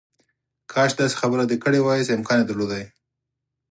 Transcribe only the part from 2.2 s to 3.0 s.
یې درلودای